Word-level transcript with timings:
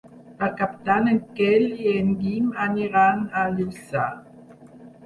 Per 0.37 0.47
Cap 0.61 0.71
d'Any 0.87 1.09
en 1.11 1.19
Quel 1.41 1.67
i 1.75 1.93
en 1.99 2.11
Guim 2.25 2.51
aniran 2.67 3.23
a 3.45 3.49
Lluçà. 3.61 4.13